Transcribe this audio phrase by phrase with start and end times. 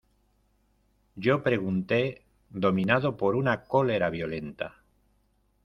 [1.15, 4.81] yo pregunté, dominado por una cólera violenta: